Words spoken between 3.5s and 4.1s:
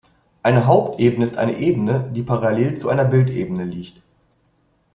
liegt.